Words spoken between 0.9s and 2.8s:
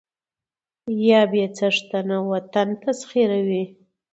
يا بې څښنته وطن